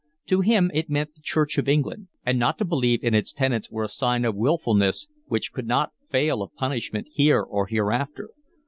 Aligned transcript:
To 0.25 0.41
him 0.41 0.71
it 0.73 0.89
meant 0.89 1.13
the 1.13 1.21
Church 1.21 1.59
of 1.59 1.69
England, 1.69 2.07
and 2.25 2.39
not 2.39 2.57
to 2.57 2.65
believe 2.65 3.03
in 3.03 3.13
its 3.13 3.31
tenets 3.31 3.69
was 3.69 3.91
a 3.91 3.93
sign 3.93 4.25
of 4.25 4.35
wilfulness 4.35 5.07
which 5.27 5.53
could 5.53 5.67
not 5.67 5.91
fail 6.09 6.41
of 6.41 6.55
punishment 6.55 7.05
here 7.11 7.41
or 7.43 7.67
hereafter. 7.67 8.31